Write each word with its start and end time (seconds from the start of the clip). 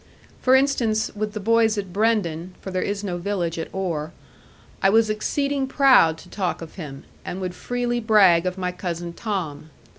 For 0.41 0.55
instance, 0.55 1.11
with 1.15 1.33
the 1.33 1.39
boys 1.39 1.77
at 1.77 1.93
Brendon 1.93 2.55
for 2.59 2.71
there 2.71 2.81
is 2.81 3.03
no 3.03 3.19
village 3.19 3.59
at 3.59 3.71
Oare 3.71 4.11
I 4.81 4.89
was 4.89 5.11
exceeding 5.11 5.67
proud 5.67 6.17
to 6.17 6.27
talk 6.27 6.59
of 6.63 6.73
him, 6.73 7.03
and 7.23 7.39
would 7.39 7.53
freely 7.53 7.99
brag 7.99 8.47
of 8.47 8.57
my 8.57 8.71
Cousin 8.71 9.13
Tom. 9.13 9.69